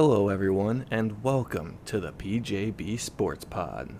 [0.00, 3.92] Hello, everyone, and welcome to the PJB Sports Pod.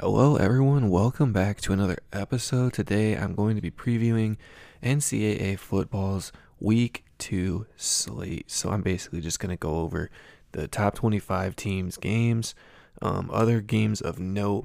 [0.00, 0.88] Hello, everyone.
[0.88, 2.72] Welcome back to another episode.
[2.72, 4.38] Today, I'm going to be previewing
[4.82, 8.50] NCAA football's Week 2 slate.
[8.50, 10.08] So, I'm basically just going to go over
[10.52, 12.54] the top 25 teams' games,
[13.02, 14.64] um, other games of note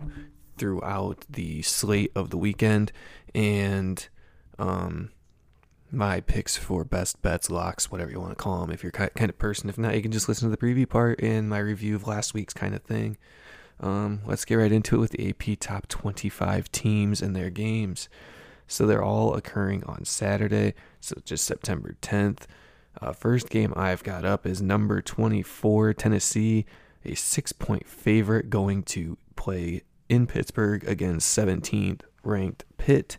[0.57, 2.93] throughout the slate of the weekend,
[3.35, 4.07] and
[4.57, 5.09] um,
[5.91, 8.71] my picks for best bets, locks, whatever you want to call them.
[8.71, 11.19] If you're kind of person, if not, you can just listen to the preview part
[11.19, 13.17] in my review of last week's kind of thing.
[13.79, 18.07] Um, let's get right into it with the AP top 25 teams and their games.
[18.67, 22.43] So they're all occurring on Saturday, so just September 10th.
[23.01, 26.65] Uh, first game I've got up is number 24 Tennessee,
[27.03, 33.17] a six point favorite going to play in Pittsburgh against 17th ranked Pitt.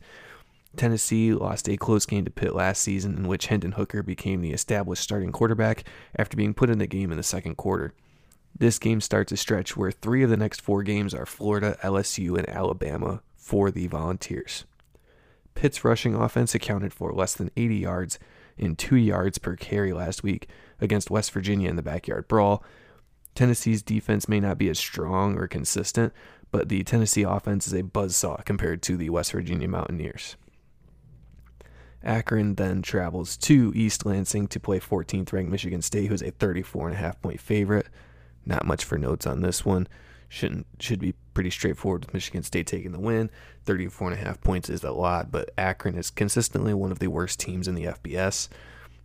[0.77, 4.53] Tennessee lost a close game to Pitt last season, in which Hendon Hooker became the
[4.53, 5.85] established starting quarterback
[6.17, 7.93] after being put in the game in the second quarter.
[8.59, 12.37] This game starts a stretch where three of the next four games are Florida, LSU,
[12.39, 14.65] and Alabama for the Volunteers.
[15.55, 18.19] Pitt's rushing offense accounted for less than 80 yards
[18.59, 20.49] and 2 yards per carry last week
[20.81, 22.63] against West Virginia in the backyard brawl.
[23.35, 26.13] Tennessee's defense may not be as strong or consistent,
[26.51, 30.37] but the Tennessee offense is a buzzsaw compared to the West Virginia Mountaineers.
[32.05, 37.21] Akron then travels to East Lansing to play 14th ranked Michigan State, who's a 34.5
[37.23, 37.89] point favorite.
[38.45, 39.87] Not much for notes on this one.
[40.29, 43.31] Shouldn't should be pretty straightforward with Michigan State taking the win.
[43.67, 47.75] 34.5 points is a lot, but Akron is consistently one of the worst teams in
[47.75, 48.49] the FBS.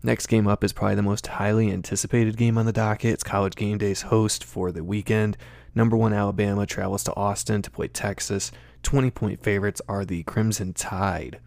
[0.04, 3.14] Next game up is probably the most highly anticipated game on the docket.
[3.14, 5.38] It's College Game Day's host for the weekend.
[5.76, 8.52] Number one Alabama travels to Austin to play Texas.
[8.84, 11.40] 20 point favorites are the Crimson Tide.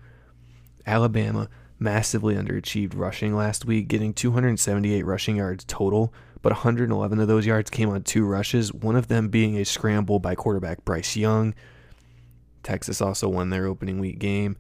[0.91, 6.13] Alabama massively underachieved rushing last week, getting 278 rushing yards total,
[6.43, 10.19] but 111 of those yards came on two rushes, one of them being a scramble
[10.19, 11.55] by quarterback Bryce Young.
[12.65, 14.57] Texas also won their opening week game.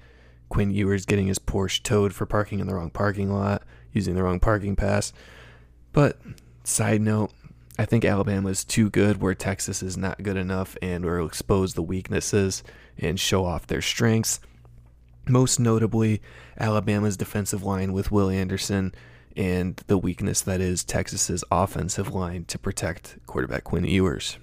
[0.49, 4.23] Quinn Ewers getting his Porsche towed for parking in the wrong parking lot, using the
[4.23, 5.13] wrong parking pass.
[5.93, 6.17] But,
[6.63, 7.33] side note,
[7.77, 11.75] I think Alabama is too good where Texas is not good enough and will expose
[11.75, 12.63] the weaknesses
[12.99, 14.39] and show off their strengths.
[15.31, 16.21] Most notably,
[16.59, 18.93] Alabama's defensive line with Will Anderson
[19.37, 24.39] and the weakness that is Texas's offensive line to protect quarterback Quinn Ewers.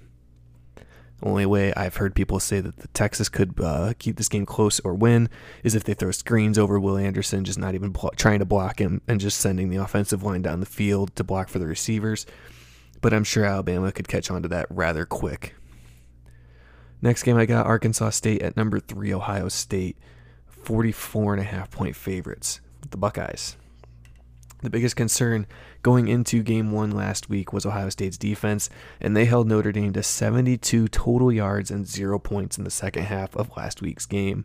[0.75, 4.45] The only way I've heard people say that the Texas could uh, keep this game
[4.45, 5.27] close or win
[5.61, 9.01] is if they throw screens over Will Anderson, just not even trying to block him
[9.09, 12.25] and just sending the offensive line down the field to block for the receivers.
[13.01, 15.53] But I'm sure Alabama could catch on to that rather quick.
[17.01, 19.97] Next game, I got Arkansas State at number three, Ohio State.
[20.67, 23.55] 44 and a half point favorites, with the Buckeyes.
[24.63, 25.47] The biggest concern
[25.81, 28.69] going into game one last week was Ohio State's defense,
[28.99, 33.03] and they held Notre Dame to 72 total yards and zero points in the second
[33.03, 34.43] half of last week's game.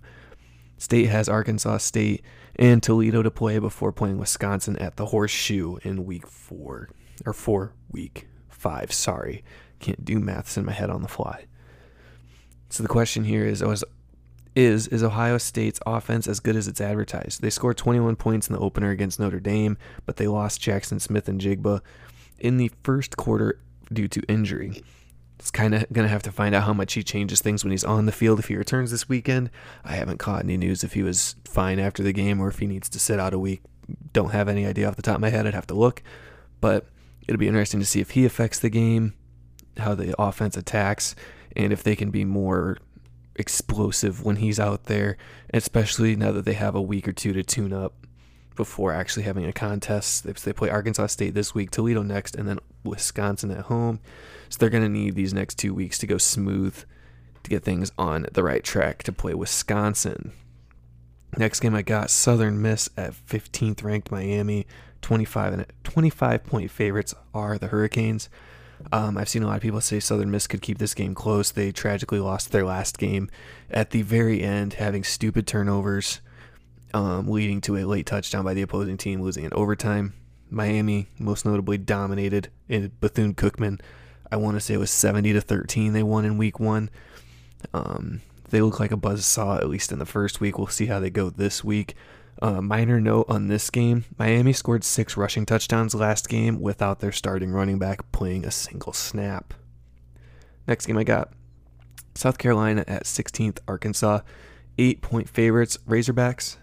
[0.78, 2.22] State has Arkansas State
[2.54, 6.88] and Toledo to play before playing Wisconsin at the Horseshoe in week four,
[7.26, 8.92] or four, week five.
[8.92, 9.42] Sorry,
[9.80, 11.46] can't do maths in my head on the fly.
[12.68, 13.82] So the question here is: I Was
[14.54, 17.40] is is Ohio State's offense as good as it's advertised?
[17.40, 21.80] They scored 21 points in the opener against Notre Dame, but they lost Jaxon Smith-Njigba
[22.38, 23.60] in the first quarter
[23.92, 24.82] due to injury.
[25.38, 27.72] It's kind of going to have to find out how much he changes things when
[27.72, 29.50] he's on the field if he returns this weekend.
[29.84, 32.66] I haven't caught any news if he was fine after the game or if he
[32.66, 33.62] needs to sit out a week.
[34.12, 35.46] Don't have any idea off the top of my head.
[35.46, 36.02] I'd have to look.
[36.60, 36.86] But
[37.26, 39.14] it'll be interesting to see if he affects the game,
[39.78, 41.16] how the offense attacks,
[41.56, 42.78] and if they can be more
[43.36, 45.16] explosive when he's out there,
[45.52, 47.94] especially now that they have a week or two to tune up
[48.54, 50.24] before actually having a contest.
[50.24, 54.00] They play Arkansas State this week, Toledo next, and then Wisconsin at home.
[54.48, 56.76] So they're going to need these next two weeks to go smooth
[57.42, 60.32] to get things on the right track to play Wisconsin.
[61.38, 64.66] Next game I got Southern Miss at 15th ranked Miami.
[65.00, 68.28] 25 and 25 point favorites are the Hurricanes.
[68.90, 71.50] Um, I've seen a lot of people say Southern Miss could keep this game close.
[71.50, 73.30] They tragically lost their last game
[73.70, 76.20] at the very end, having stupid turnovers,
[76.94, 80.14] um, leading to a late touchdown by the opposing team, losing in overtime.
[80.50, 83.80] Miami, most notably, dominated in Bethune Cookman.
[84.30, 86.90] I want to say it was 70 to 13 they won in week one.
[87.72, 88.20] Um,
[88.50, 90.58] they look like a buzz saw at least in the first week.
[90.58, 91.94] We'll see how they go this week.
[92.42, 97.12] Uh, minor note on this game Miami scored six rushing touchdowns last game without their
[97.12, 99.54] starting running back playing a single snap.
[100.66, 101.32] Next game I got
[102.16, 104.20] South Carolina at 16th, Arkansas.
[104.76, 106.56] Eight point favorites, Razorbacks.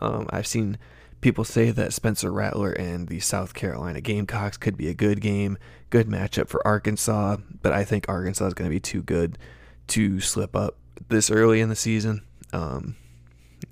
[0.00, 0.78] Um, I've seen
[1.20, 5.58] People say that Spencer Rattler and the South Carolina Gamecocks could be a good game,
[5.90, 9.36] good matchup for Arkansas, but I think Arkansas is going to be too good
[9.88, 10.78] to slip up
[11.08, 12.22] this early in the season.
[12.54, 12.96] Um,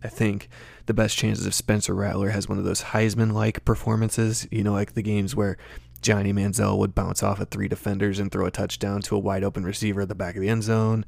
[0.04, 0.50] I think
[0.88, 4.72] the best chances if Spencer Rattler has one of those Heisman like performances, you know,
[4.72, 5.56] like the games where
[6.02, 9.44] Johnny Manziel would bounce off of three defenders and throw a touchdown to a wide
[9.44, 11.04] open receiver at the back of the end zone.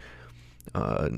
[0.75, 1.09] Uh,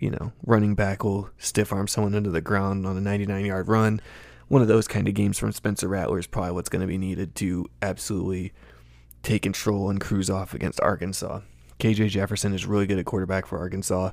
[0.00, 3.68] you know, running back will stiff arm someone into the ground on a 99 yard
[3.68, 4.00] run
[4.48, 6.98] one of those kind of games from Spencer Rattler is probably what's going to be
[6.98, 8.52] needed to absolutely
[9.22, 11.40] take control and cruise off against Arkansas.
[11.80, 14.12] KJ Jefferson is really good at quarterback for Arkansas.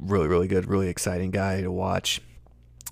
[0.00, 2.20] Really, really good, really exciting guy to watch.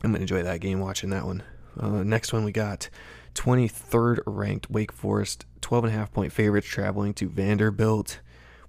[0.02, 1.42] I'm to enjoy that game watching that one.
[1.78, 2.88] Uh, next one we got
[3.34, 8.20] 23rd ranked Wake Forest, 12 and a half point favorites traveling to Vanderbilt.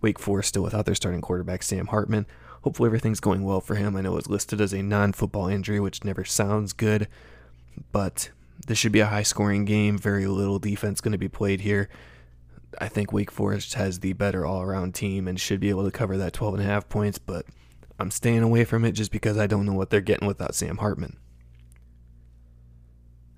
[0.02, 2.26] Wake Forest still without their starting quarterback, Sam Hartman.
[2.64, 3.96] Hopefully everything's going well for him.
[3.96, 7.08] I know it's listed as a non football injury, which never sounds good
[7.92, 8.30] but
[8.68, 9.98] this should be a high scoring game.
[9.98, 11.90] Very little defense going to be played here.
[12.80, 15.92] I think Wake Forest has the better all around team and should be able to
[15.92, 17.46] cover that 12 and a half points, but
[18.02, 20.78] I'm staying away from it just because I don't know what they're getting without Sam
[20.78, 21.18] Hartman.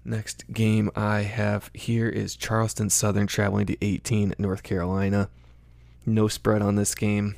[0.06, 5.30] Next game I have here is Charleston Southern traveling to 18 North Carolina.
[6.06, 7.36] No spread on this game,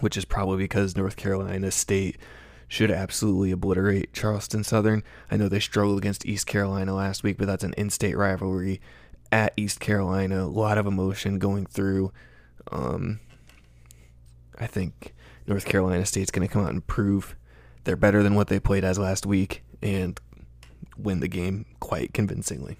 [0.00, 2.18] which is probably because North Carolina State
[2.68, 5.02] should absolutely obliterate Charleston Southern.
[5.30, 8.80] I know they struggled against East Carolina last week, but that's an in state rivalry
[9.32, 10.44] at East Carolina.
[10.44, 12.12] A lot of emotion going through.
[12.70, 13.20] Um,
[14.58, 15.14] I think
[15.48, 17.34] North Carolina State's going to come out and prove
[17.84, 20.20] they're better than what they played as last week and
[20.96, 22.76] win the game quite convincingly.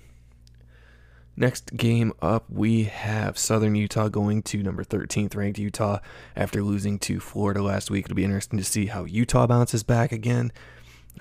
[1.35, 6.01] Next game up, we have Southern Utah going to number 13th ranked Utah
[6.35, 8.07] after losing to Florida last week.
[8.07, 10.53] It'll be interesting to see how Utah bounces back again.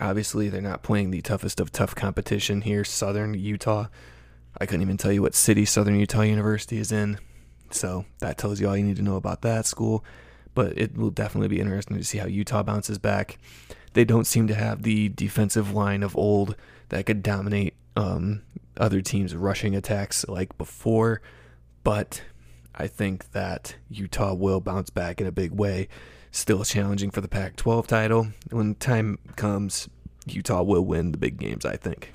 [0.02, 2.84] Obviously, they're not playing the toughest of tough competition here.
[2.84, 3.88] Southern Utah.
[4.60, 7.20] I couldn't even tell you what city Southern Utah University is in.
[7.70, 10.04] So that tells you all you need to know about that school.
[10.58, 13.38] But it will definitely be interesting to see how Utah bounces back.
[13.94, 16.56] They don't seem to have the defensive line of old
[16.90, 18.42] that could dominate um,
[18.76, 21.22] other teams' rushing attacks like before,
[21.84, 22.24] but
[22.74, 25.90] I think that Utah will bounce back in a big way.
[26.32, 28.30] Still challenging for the Pac 12 title.
[28.50, 29.88] When time comes,
[30.26, 32.14] Utah will win the big games, I think.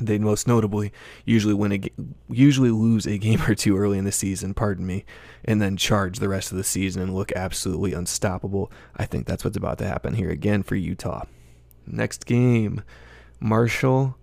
[0.00, 0.92] They most notably
[1.24, 1.80] usually win a
[2.28, 5.04] usually lose a game or two early in the season, pardon me,
[5.44, 8.70] and then charge the rest of the season and look absolutely unstoppable.
[8.96, 11.24] I think that's what's about to happen here again for Utah.
[11.86, 12.82] Next game,
[13.40, 14.16] Marshall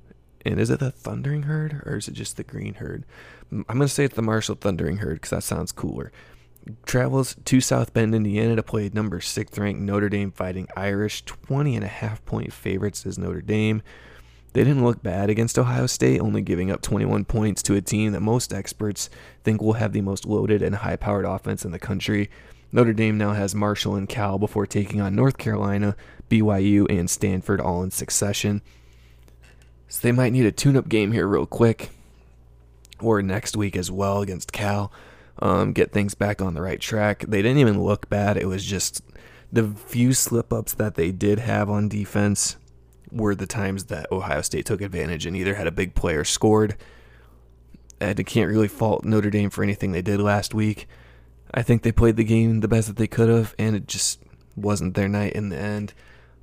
[0.46, 3.04] and is it the Thundering Herd or is it just the Green Herd?
[3.52, 6.12] I'm going to say it's the Marshall Thundering Herd because that sounds cooler.
[6.86, 11.24] Travels to South Bend, Indiana to play number sixth ranked Notre Dame fighting Irish.
[11.24, 13.82] 20 and a half point favorites is Notre Dame.
[14.56, 18.14] They didn't look bad against Ohio State, only giving up 21 points to a team
[18.14, 19.10] that most experts
[19.44, 22.30] think will have the most loaded and high powered offense in the country.
[22.72, 25.98] Notre Dame now has Marshall and Cal before taking on North Carolina,
[26.30, 28.62] BYU, and Stanford all in succession.
[29.90, 31.90] So they might need a tune up game here, real quick,
[33.02, 34.90] or next week as well against Cal.
[35.38, 37.26] Um, get things back on the right track.
[37.28, 38.38] They didn't even look bad.
[38.38, 39.02] It was just
[39.52, 42.56] the few slip ups that they did have on defense
[43.12, 46.76] were the times that Ohio State took advantage and either had a big player scored.
[48.02, 50.88] I can't really fault Notre Dame for anything they did last week.
[51.54, 54.22] I think they played the game the best that they could have, and it just
[54.56, 55.94] wasn't their night in the end.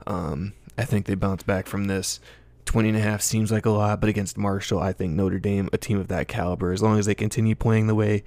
[0.07, 2.21] Um, I think they bounced back from this.
[2.65, 5.69] 20 and a half seems like a lot, but against Marshall, I think Notre Dame,
[5.73, 8.23] a team of that caliber, as long as they continue playing the way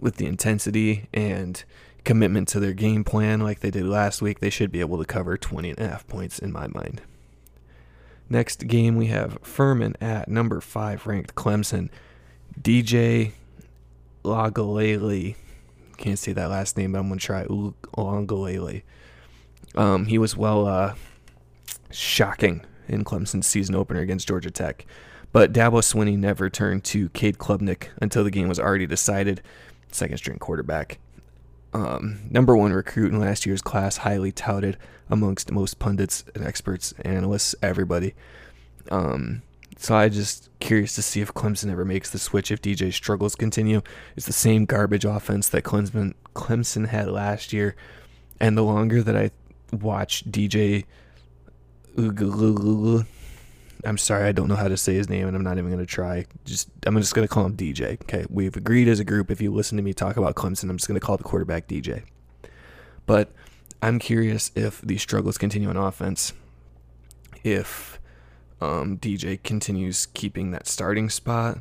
[0.00, 1.62] with the intensity and
[2.04, 5.04] commitment to their game plan like they did last week, they should be able to
[5.04, 7.02] cover 20 and a half points in my mind.
[8.30, 11.88] Next game, we have Furman at number five ranked Clemson.
[12.60, 13.32] DJ
[14.24, 15.36] Lagalele.
[15.96, 18.82] Can't say that last name, but I'm going to try Lagalele.
[19.74, 20.94] Um, he was well uh,
[21.90, 24.86] shocking in Clemson's season opener against Georgia Tech.
[25.32, 29.42] But Dabo Swinney never turned to Cade Klubnik until the game was already decided.
[29.90, 30.98] Second string quarterback.
[31.72, 34.78] Um, number one recruit in last year's class, highly touted
[35.10, 38.14] amongst most pundits and experts, analysts, everybody.
[38.90, 39.42] Um,
[39.76, 43.34] so I just curious to see if Clemson ever makes the switch if DJ struggles
[43.34, 43.82] continue.
[44.16, 47.76] It's the same garbage offense that Clemson Clemson had last year,
[48.40, 49.30] and the longer that I
[49.70, 50.84] watch DJ
[53.84, 55.84] I'm sorry, I don't know how to say his name, and I'm not even going
[55.84, 56.26] to try.
[56.44, 58.00] Just I'm just going to call him DJ.
[58.02, 59.30] Okay, we've agreed as a group.
[59.30, 61.68] If you listen to me talk about Clemson, I'm just going to call the quarterback
[61.68, 62.02] DJ.
[63.06, 63.32] But
[63.80, 66.32] I'm curious if these struggles continue on offense,
[67.44, 68.00] if
[68.60, 71.58] um, DJ continues keeping that starting spot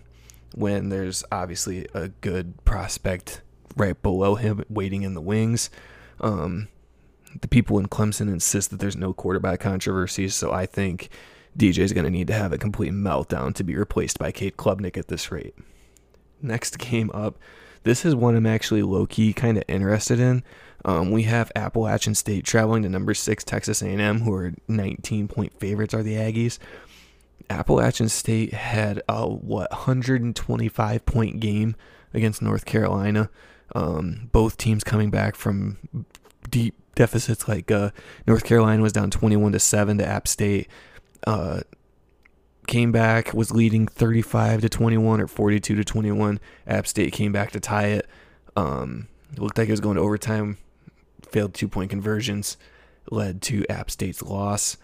[0.55, 3.41] when there's obviously a good prospect
[3.75, 5.69] right below him waiting in the wings.
[6.19, 6.69] Um,
[7.41, 11.09] the people in Clemson insist that there's no quarterback controversy, so I think
[11.57, 14.57] DJ is going to need to have a complete meltdown to be replaced by Cade
[14.57, 15.55] Klubnik at this rate.
[16.41, 17.37] Next game up,
[17.83, 20.43] this is one I'm actually low key kind of interested in.
[20.85, 25.59] Um, we have Appalachian State traveling to number six Texas A&M, who are 19 point
[25.59, 25.93] favorites.
[25.93, 26.59] Are the Aggies?
[27.49, 31.75] Appalachian State had a what 125 point game
[32.13, 33.29] against North Carolina.
[33.75, 35.77] Um, both teams coming back from
[36.49, 37.47] deep deficits.
[37.47, 37.91] Like uh,
[38.25, 40.67] North Carolina was down 21 to seven to App State.
[41.25, 41.61] Uh,
[42.67, 46.39] came back, was leading 35 to 21 or 42 to 21.
[46.67, 48.07] App State came back to tie it.
[48.55, 50.57] Um, it looked like it was going to overtime.
[51.31, 52.57] Failed two point conversions,
[53.09, 54.77] led to App State's loss.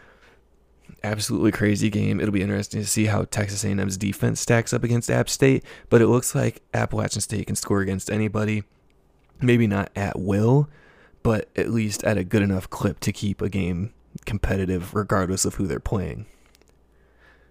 [1.03, 2.19] Absolutely crazy game.
[2.19, 6.01] It'll be interesting to see how Texas A&M's defense stacks up against App State, but
[6.01, 8.63] it looks like Appalachian State can score against anybody.
[9.41, 10.69] Maybe not at will,
[11.21, 13.93] but at least at a good enough clip to keep a game
[14.25, 16.25] competitive regardless of who they're playing.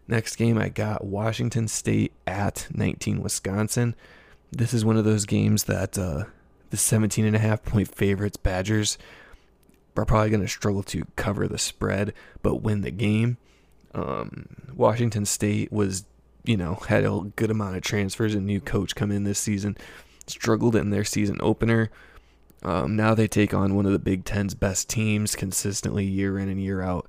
[0.08, 3.94] Next game, I got Washington State at 19 Wisconsin.
[4.50, 6.24] This is one of those games that uh,
[6.70, 8.98] the 17 and a half point favorites, Badgers,
[9.96, 13.36] are probably going to struggle to cover the spread, but win the game.
[13.94, 16.04] Um, Washington State was,
[16.44, 19.76] you know, had a good amount of transfers and new coach come in this season,
[20.26, 21.90] struggled in their season opener.
[22.62, 26.48] Um, now they take on one of the Big Ten's best teams consistently year in
[26.48, 27.08] and year out.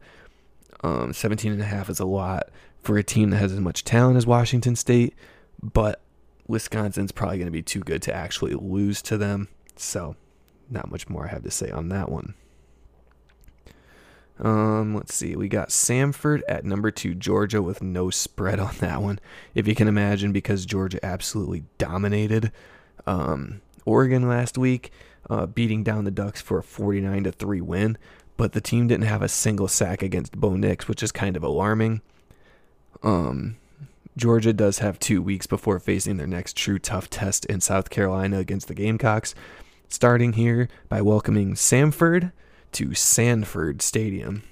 [0.83, 2.49] Um, 17 and a half is a lot
[2.81, 5.15] for a team that has as much talent as Washington State,
[5.61, 6.01] but
[6.47, 9.47] Wisconsin's probably going to be too good to actually lose to them.
[9.75, 10.15] So,
[10.69, 12.33] not much more I have to say on that one.
[14.39, 15.35] Um, let's see.
[15.35, 19.19] We got Samford at number two, Georgia, with no spread on that one.
[19.55, 22.51] If you can imagine, because Georgia absolutely dominated
[23.05, 24.91] um, Oregon last week,
[25.29, 27.97] uh, beating down the Ducks for a 49 to three win.
[28.35, 31.43] But the team didn't have a single sack against Bo Nix, which is kind of
[31.43, 32.01] alarming.
[33.03, 33.57] Um,
[34.17, 38.39] Georgia does have two weeks before facing their next true tough test in South Carolina
[38.39, 39.35] against the Gamecocks,
[39.87, 42.31] starting here by welcoming Samford
[42.73, 44.43] to Sanford Stadium.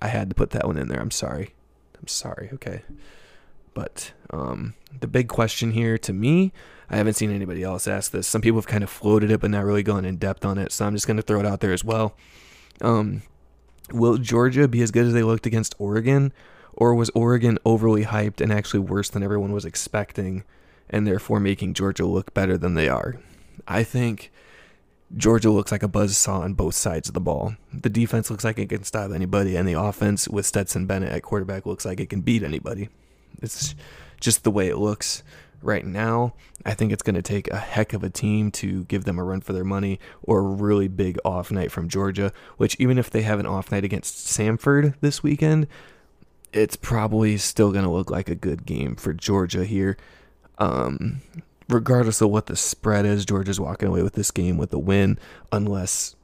[0.00, 1.00] I had to put that one in there.
[1.00, 1.54] I'm sorry.
[1.98, 2.50] I'm sorry.
[2.54, 2.82] Okay.
[3.72, 6.52] But um, the big question here to me,
[6.90, 8.26] I haven't seen anybody else ask this.
[8.26, 10.72] Some people have kind of floated it, but not really gone in depth on it.
[10.72, 12.14] So I'm just going to throw it out there as well.
[12.80, 13.22] Um,
[13.92, 16.32] will Georgia be as good as they looked against Oregon?
[16.76, 20.42] Or was Oregon overly hyped and actually worse than everyone was expecting,
[20.90, 23.20] and therefore making Georgia look better than they are?
[23.68, 24.32] I think
[25.16, 27.54] Georgia looks like a buzzsaw on both sides of the ball.
[27.72, 31.22] The defense looks like it can stop anybody, and the offense with Stetson Bennett at
[31.22, 32.88] quarterback looks like it can beat anybody.
[33.40, 33.76] It's
[34.20, 35.22] just the way it looks
[35.64, 36.34] right now.
[36.64, 39.24] I think it's going to take a heck of a team to give them a
[39.24, 43.10] run for their money or a really big off night from Georgia, which, even if
[43.10, 45.66] they have an off night against Samford this weekend,
[46.52, 49.96] it's probably still going to look like a good game for Georgia here.
[50.58, 51.22] Um,
[51.68, 55.18] regardless of what the spread is, Georgia's walking away with this game with a win,
[55.50, 56.14] unless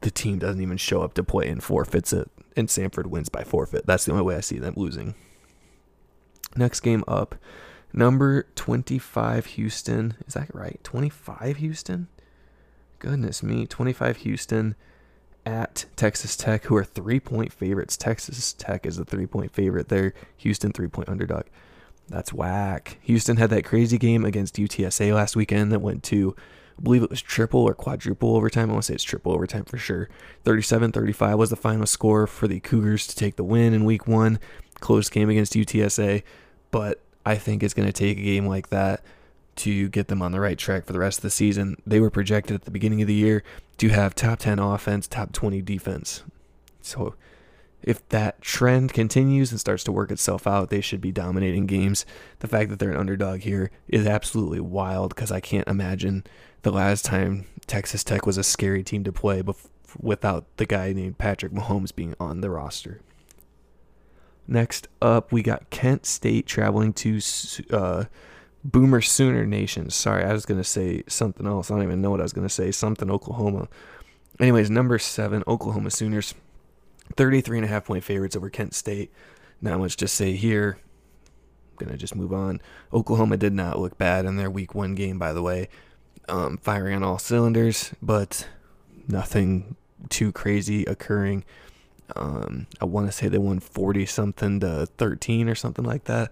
[0.00, 3.44] the team doesn't even show up to play and forfeits it, and Samford wins by
[3.44, 3.86] forfeit.
[3.86, 5.14] That's the only way I see them losing.
[6.56, 7.34] Next game up,
[7.96, 10.14] number 25 Houston.
[10.26, 10.78] Is that right?
[10.84, 12.08] 25 Houston?
[12.98, 13.66] Goodness me.
[13.66, 14.76] 25 Houston
[15.44, 17.96] at Texas Tech, who are three point favorites.
[17.96, 20.12] Texas Tech is a three point favorite there.
[20.38, 21.44] Houston, three point underdog.
[22.08, 22.98] That's whack.
[23.02, 26.36] Houston had that crazy game against UTSA last weekend that went to,
[26.78, 28.70] I believe it was triple or quadruple overtime.
[28.70, 30.08] I want to say it's triple overtime for sure.
[30.44, 34.06] 37 35 was the final score for the Cougars to take the win in week
[34.06, 34.38] one.
[34.80, 36.22] Close game against UTSA,
[36.70, 39.02] but I think it's going to take a game like that
[39.56, 41.76] to get them on the right track for the rest of the season.
[41.84, 43.42] They were projected at the beginning of the year
[43.78, 46.22] to have top 10 offense, top 20 defense.
[46.80, 47.14] So
[47.82, 52.06] if that trend continues and starts to work itself out, they should be dominating games.
[52.38, 56.22] The fact that they're an underdog here is absolutely wild because I can't imagine
[56.62, 59.68] the last time Texas Tech was a scary team to play bef-
[60.00, 63.00] without the guy named Patrick Mahomes being on the roster.
[64.48, 67.20] Next up, we got Kent State traveling to
[67.72, 68.04] uh,
[68.64, 69.90] Boomer Sooner Nation.
[69.90, 71.70] Sorry, I was going to say something else.
[71.70, 72.70] I don't even know what I was going to say.
[72.70, 73.68] Something Oklahoma.
[74.38, 76.34] Anyways, number seven, Oklahoma Sooners.
[77.16, 79.12] 33 and a half point favorites over Kent State.
[79.60, 80.78] Not much to say here.
[81.70, 82.60] I'm going to just move on.
[82.92, 85.68] Oklahoma did not look bad in their week one game, by the way.
[86.28, 88.48] Um, firing on all cylinders, but
[89.06, 89.76] nothing
[90.08, 91.44] too crazy occurring.
[92.14, 96.30] Um, I want to say they won 40 something to 13 or something like that.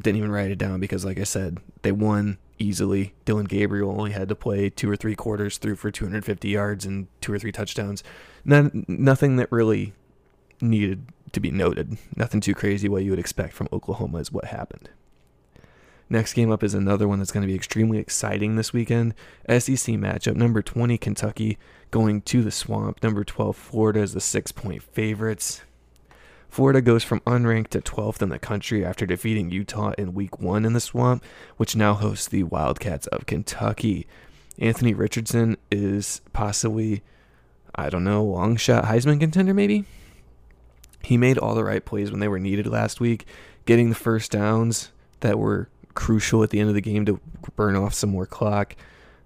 [0.00, 3.14] Didn't even write it down because, like I said, they won easily.
[3.24, 7.06] Dillon Gabriel only had to play two or three quarters through for 250 yards and
[7.20, 8.02] two or three touchdowns.
[8.44, 9.92] Not, nothing that really
[10.60, 11.98] needed to be noted.
[12.16, 14.88] Nothing too crazy what you would expect from Oklahoma is what happened.
[16.12, 19.14] Next game up is another one that's going to be extremely exciting this weekend.
[19.48, 21.56] SEC matchup number 20 Kentucky
[21.90, 23.02] going to the Swamp.
[23.02, 25.62] Number 12 Florida is the 6-point favorites.
[26.50, 30.66] Florida goes from unranked to 12th in the country after defeating Utah in week 1
[30.66, 31.24] in the Swamp,
[31.56, 34.06] which now hosts the Wildcats of Kentucky.
[34.58, 37.02] Anthony Richardson is possibly
[37.74, 39.86] I don't know, long shot Heisman contender maybe?
[41.02, 43.24] He made all the right plays when they were needed last week,
[43.64, 47.20] getting the first downs that were crucial at the end of the game to
[47.56, 48.76] burn off some more clock.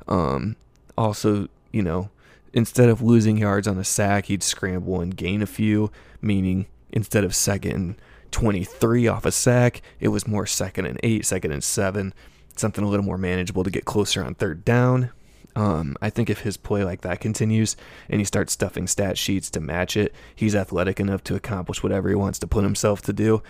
[0.09, 0.57] Um,
[0.97, 2.11] also, you know,
[2.53, 7.25] instead of losing yards on a sack, he'd scramble and gain a few, meaning instead
[7.25, 7.97] of second and
[8.31, 12.13] 23 off a sack, it was more second and eight, second and seven,
[12.57, 15.11] something a little more manageable to get closer on third down.
[15.55, 17.77] Um, I think if his play like that continues
[18.11, 22.11] and he starts stuffing stat sheets to match it, he's athletic enough to accomplish whatever
[22.11, 23.43] he wants to put himself to do,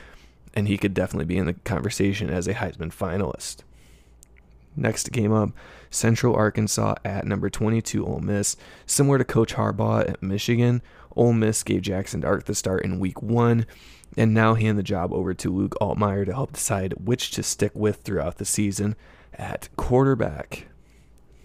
[0.57, 3.59] and he could definitely be in the conversation as a Heisman finalist.
[4.75, 5.51] Next game up,
[5.91, 8.57] Central Arkansas at number 22 Ole Miss.
[8.87, 10.83] Similar to Coach Harbaugh at Michigan,
[11.15, 13.67] Ole Miss gave Jackson Dart the start in week one
[14.17, 17.73] and now hand the job over to Luke Altmyer to help decide which to stick
[17.75, 18.97] with throughout the season
[19.35, 20.69] at quarterback.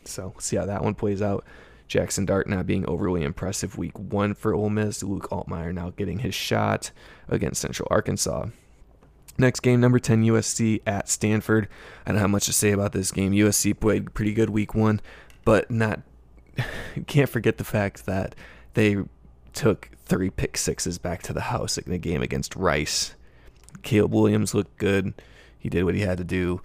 [0.05, 1.45] So see how that one plays out.
[1.87, 5.03] Jackson Dart not being overly impressive week one for Ole Miss.
[5.03, 6.91] Luke Altmyer now getting his shot
[7.27, 8.47] against Central Arkansas.
[9.37, 11.67] Next game, number 10, USC at Stanford.
[12.05, 13.31] I don't have much to say about this game.
[13.31, 15.01] USC played pretty good week one,
[15.45, 16.01] but not.
[17.07, 18.35] Can't forget the fact that
[18.73, 18.97] they
[19.53, 23.15] took three pick sixes back to the house in a game against Rice.
[23.83, 25.13] Caleb Williams looked good.
[25.57, 26.61] He did what he had to do.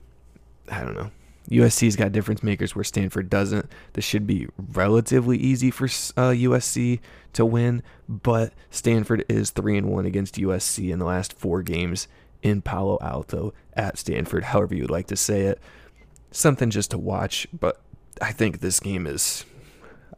[0.70, 1.10] I don't know.
[1.50, 3.70] USC's got difference makers where Stanford doesn't.
[3.92, 6.98] This should be relatively easy for uh, USC
[7.34, 12.08] to win, but Stanford is three and one against USC in the last four games
[12.46, 15.60] in Palo Alto at Stanford, however you would like to say it.
[16.30, 17.80] Something just to watch, but
[18.20, 19.44] I think this game is.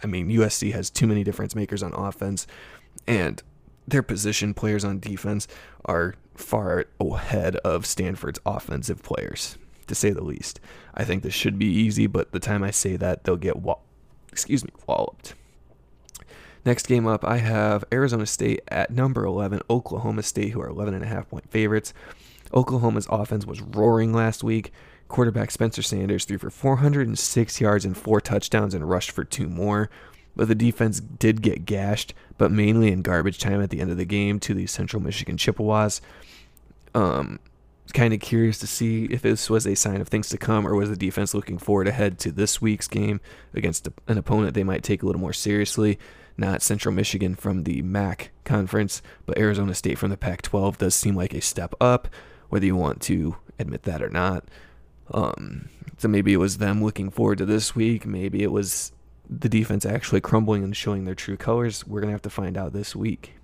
[0.03, 2.47] I mean, USC has too many difference makers on offense,
[3.07, 3.43] and
[3.87, 5.49] their position players on defense
[5.87, 10.61] are far ahead of Stanford's offensive players to say the least.
[10.95, 13.79] I think this should be easy, but the time I say that, they'll get wa-
[14.31, 15.35] excuse me walloped.
[16.65, 20.95] Next game up, I have Arizona State at number 11, Oklahoma State, who are 11
[20.95, 21.95] and a half point favorites.
[22.53, 24.73] Oklahoma's offense was roaring last week.
[25.09, 29.89] Quarterback Spencer Sanders threw for 406 yards and four touchdowns and rushed for two more.
[30.37, 33.97] But the defense did get gashed, but mainly in garbage time at the end of
[33.97, 36.01] the game to the Central Michigan Chippewas.
[36.95, 37.41] Um,
[37.95, 40.75] kind of curious to see if this was a sign of things to come or
[40.75, 43.21] was the defense looking forward ahead to this week's game
[43.55, 45.99] against an opponent they might take a little more seriously.
[46.39, 50.95] Not Central Michigan from the MAC conference, but Arizona State from the Pac 12 does
[50.95, 52.09] seem like a step up,
[52.49, 54.45] whether you want to admit that or not.
[55.11, 58.07] Um, so maybe it was them looking forward to this week.
[58.07, 58.93] Maybe it was
[59.29, 61.87] the defense actually crumbling and showing their true colors.
[61.87, 63.35] We're going to have to find out this week.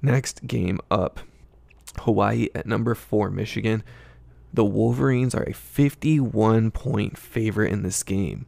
[0.00, 1.20] Next game up
[2.00, 3.82] Hawaii at number four, Michigan.
[4.52, 8.46] The Wolverines are a 51 point favorite in this game.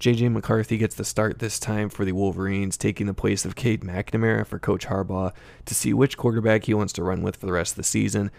[0.00, 3.82] JJ McCarthy gets the start this time for the Wolverines, taking the place of Cade
[3.82, 5.32] McNamara for Coach Harbaugh
[5.64, 8.30] to see which quarterback he wants to run with for the rest of the season.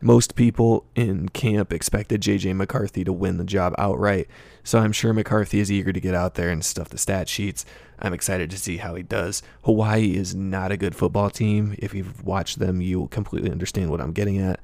[0.00, 4.28] Most people in camp expected JJ McCarthy to win the job outright,
[4.62, 7.64] so I'm sure McCarthy is eager to get out there and stuff the stat sheets.
[7.98, 9.42] I'm excited to see how he does.
[9.62, 11.74] Hawaii is not a good football team.
[11.78, 14.60] If you've watched them, you will completely understand what I'm getting at.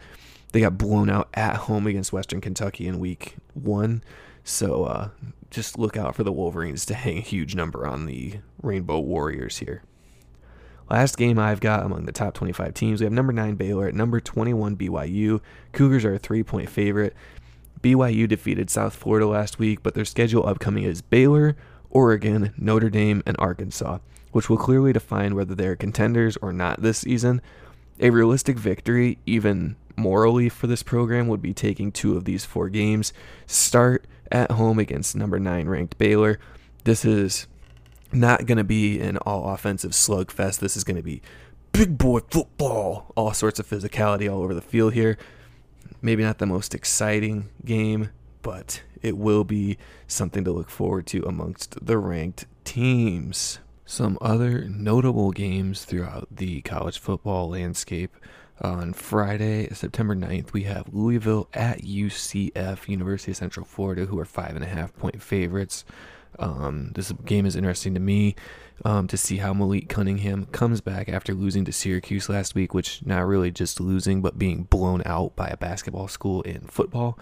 [0.52, 4.02] They got blown out at home against Western Kentucky in week one,
[4.44, 5.08] so uh,
[5.50, 9.58] just look out for the Wolverines to hang a huge number on the Rainbow Warriors
[9.58, 9.82] here.
[10.88, 13.94] Last game I've got among the top 25 teams, we have number 9 Baylor at
[13.94, 15.40] number 21 BYU.
[15.72, 17.14] Cougars are a three point favorite.
[17.80, 21.56] BYU defeated South Florida last week, but their schedule upcoming is Baylor,
[21.90, 23.98] Oregon, Notre Dame, and Arkansas,
[24.32, 27.40] which will clearly define whether they're contenders or not this season.
[28.00, 32.68] A realistic victory, even morally for this program, would be taking two of these four
[32.68, 33.12] games.
[33.46, 36.38] Start at home against number 9 ranked Baylor.
[36.84, 37.46] This is
[38.12, 40.58] not going to be an all offensive slugfest.
[40.58, 41.22] This is going to be
[41.72, 45.16] big boy football, all sorts of physicality all over the field here.
[46.02, 48.10] Maybe not the most exciting game,
[48.42, 53.58] but it will be something to look forward to amongst the ranked teams.
[53.84, 58.16] Some other notable games throughout the college football landscape.
[58.60, 64.26] On Friday, September 9th, we have Louisville at UCF, University of Central Florida, who are
[64.26, 65.86] five and a half point favorites.
[66.38, 68.36] Um, this game is interesting to me
[68.84, 73.04] um, to see how Malik Cunningham comes back after losing to Syracuse last week, which
[73.04, 77.18] not really just losing, but being blown out by a basketball school in football.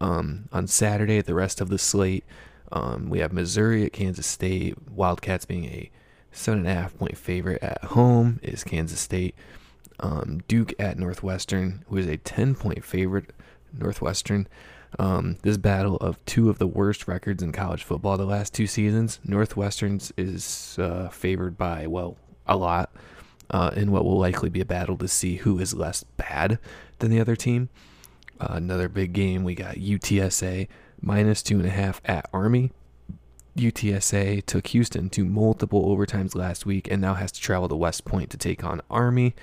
[0.00, 2.24] Um, on Saturday, the rest of the slate,
[2.70, 5.90] um, we have Missouri at Kansas State, Wildcats being a
[6.30, 9.34] seven and a half point favorite at home is Kansas State.
[10.00, 13.32] Um, Duke at Northwestern, who is a 10 point favorite,
[13.72, 14.48] Northwestern.
[14.98, 18.66] Um, this battle of two of the worst records in college football the last two
[18.66, 19.20] seasons.
[19.24, 22.90] Northwestern's is uh, favored by, well, a lot
[23.50, 26.58] uh, in what will likely be a battle to see who is less bad
[26.98, 27.68] than the other team.
[28.40, 30.68] Uh, another big game, we got UTSA
[31.00, 32.72] minus two and a half at Army.
[33.56, 38.04] UTSA took Houston to multiple overtimes last week and now has to travel to West
[38.04, 39.34] Point to take on Army.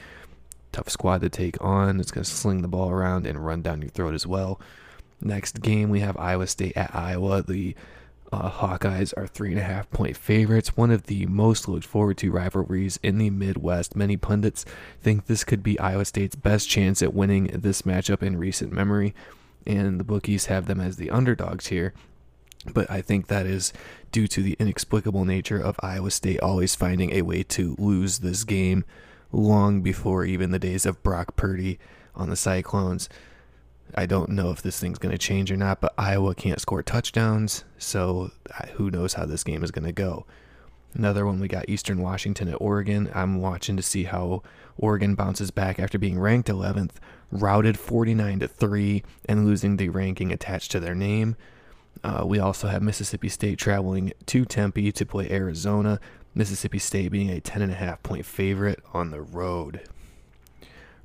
[0.74, 2.02] Tough squad to take on.
[2.02, 4.60] It's going to sling the ball around and run down your throat as well.
[5.22, 7.42] Next game, we have Iowa State at Iowa.
[7.42, 7.76] The
[8.34, 12.18] uh, Hawkeyes are three and a half point favorites, one of the most looked forward
[12.18, 13.96] to rivalries in the Midwest.
[13.96, 14.66] Many pundits
[15.02, 19.14] think this could be Iowa State's best chance at winning this matchup in recent memory,
[19.68, 21.94] and the bookies have them as the underdogs here.
[22.74, 23.72] But I think that is
[24.12, 28.44] due to the inexplicable nature of Iowa State always finding a way to lose this
[28.44, 28.84] game
[29.34, 31.80] long before even the days of Brock Purdy
[32.16, 33.10] on the Cyclones.
[33.96, 36.82] I don't know if this thing's going to change or not, but Iowa can't score
[36.82, 40.26] touchdowns, so uh, who knows how this game is going to go.
[40.96, 43.10] Another one we got Eastern Washington at Oregon.
[43.14, 44.44] I'm watching to see how
[44.78, 46.94] Oregon bounces back after being ranked 11th,
[47.32, 51.36] routed 49 to 3 and losing the ranking attached to their name.
[52.04, 56.00] Uh, we also have Mississippi State traveling to Tempe to play Arizona.
[56.36, 59.82] Mississippi State being a 10.5 point favorite on the road.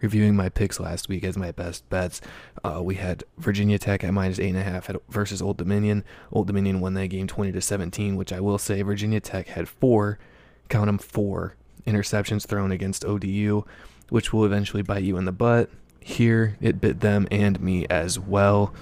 [0.01, 2.21] Reviewing my picks last week as my best bets,
[2.63, 6.05] uh, we had Virginia Tech at minus eight and a half versus Old Dominion.
[6.31, 9.69] Old Dominion won that game 20 to 17, which I will say Virginia Tech had
[9.69, 10.19] four,
[10.69, 13.65] count them four interceptions thrown against ODU,
[14.11, 15.69] which will eventually bite you in the butt.
[16.01, 18.73] Here, it bit them and me as well.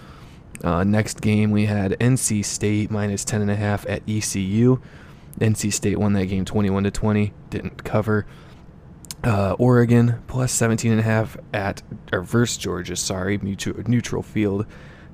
[0.62, 4.80] Uh, next game, we had NC State minus 10.5 at ECU.
[5.40, 8.26] NC State won that game 21 to 20, didn't cover.
[9.24, 14.66] Uh, Oregon plus 17.5 at, or versus Georgia, sorry, neutral, neutral field,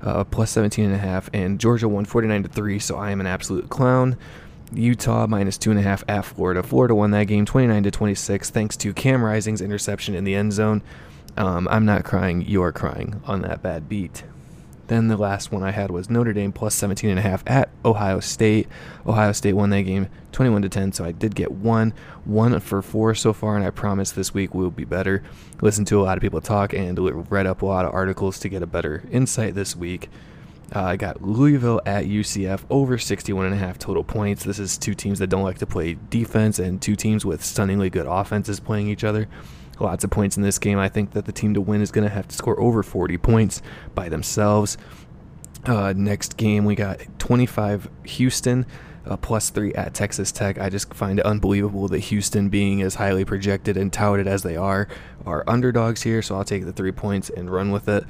[0.02, 4.16] uh, plus 17.5, and Georgia won 49 to 3, so I am an absolute clown.
[4.74, 6.62] Utah minus 2.5 at Florida.
[6.62, 10.52] Florida won that game 29 to 26, thanks to Cam Rising's interception in the end
[10.52, 10.82] zone.
[11.36, 14.24] Um, I'm not crying, you're crying on that bad beat.
[14.92, 17.70] Then the last one I had was Notre Dame plus 17 and a half at
[17.82, 18.68] Ohio State.
[19.06, 21.94] Ohio State won that game 21 to 10, so I did get one,
[22.26, 25.22] one for four so far, and I promise this week will be better.
[25.62, 26.98] Listen to a lot of people talk and
[27.30, 30.10] read up a lot of articles to get a better insight this week.
[30.76, 34.44] Uh, I got Louisville at UCF over 61 and a half total points.
[34.44, 37.88] This is two teams that don't like to play defense and two teams with stunningly
[37.88, 39.26] good offenses playing each other
[39.80, 40.78] lots of points in this game.
[40.78, 43.18] I think that the team to win is going to have to score over 40
[43.18, 43.62] points
[43.94, 44.76] by themselves.
[45.64, 48.66] Uh, next game, we got 25 Houston.
[49.04, 50.60] Uh, plus three at Texas Tech.
[50.60, 54.54] I just find it unbelievable that Houston, being as highly projected and touted as they
[54.54, 54.86] are,
[55.26, 56.22] are underdogs here.
[56.22, 58.04] So I'll take the three points and run with it.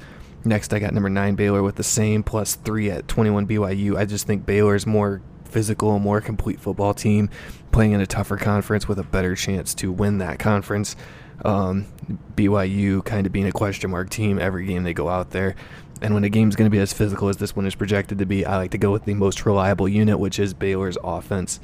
[0.45, 3.97] Next, I got number nine Baylor with the same plus three at 21 BYU.
[3.97, 7.29] I just think Baylor is more physical, more complete football team,
[7.71, 10.95] playing in a tougher conference with a better chance to win that conference.
[11.43, 11.87] Um,
[12.35, 15.55] BYU kind of being a question mark team every game they go out there.
[16.01, 18.25] And when a game's going to be as physical as this one is projected to
[18.25, 21.59] be, I like to go with the most reliable unit, which is Baylor's offense.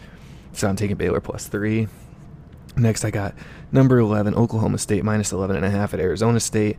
[0.53, 1.87] So I'm taking Baylor plus three.
[2.77, 3.35] Next, I got
[3.71, 6.77] number 11, Oklahoma State, minus 11.5 at Arizona State.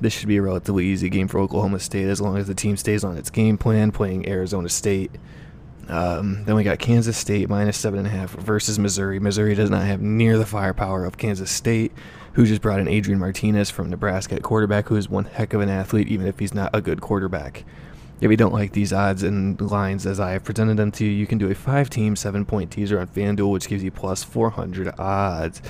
[0.00, 2.76] This should be a relatively easy game for Oklahoma State as long as the team
[2.76, 5.12] stays on its game plan, playing Arizona State.
[5.88, 9.18] Um, then we got Kansas State minus seven and a half versus Missouri.
[9.18, 11.92] Missouri does not have near the firepower of Kansas State,
[12.34, 15.60] who just brought in Adrian Martinez from Nebraska at quarterback, who is one heck of
[15.60, 17.64] an athlete, even if he's not a good quarterback.
[18.20, 21.10] If you don't like these odds and lines as I have presented them to you,
[21.10, 24.22] you can do a five team, seven point teaser on FanDuel, which gives you plus
[24.22, 25.60] 400 odds.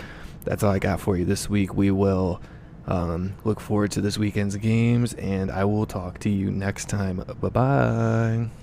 [0.44, 1.74] That's all I got for you this week.
[1.74, 2.42] We will
[2.86, 7.24] um, look forward to this weekend's games, and I will talk to you next time.
[7.40, 8.61] Bye bye.